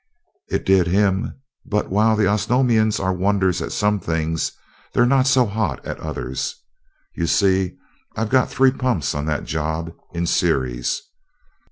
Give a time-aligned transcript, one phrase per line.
[0.47, 4.51] "It did him but while the Osnomians are wonders at some things,
[4.93, 6.55] they're not so hot at others.
[7.13, 7.77] You see,
[8.15, 11.03] I've got three pumps on that job, in series.